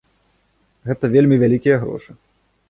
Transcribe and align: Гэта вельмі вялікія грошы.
Гэта 0.91 1.11
вельмі 1.17 1.35
вялікія 1.45 1.77
грошы. 1.85 2.11